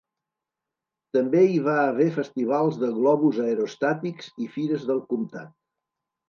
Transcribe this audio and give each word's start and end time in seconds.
També 1.17 1.43
hi 1.49 1.59
va 1.67 1.75
haver 1.81 2.07
festivals 2.15 2.79
de 2.85 2.89
globus 2.95 3.37
aerostàtics 3.45 4.33
i 4.47 4.49
fires 4.57 4.89
del 4.89 5.05
comtat. 5.13 5.55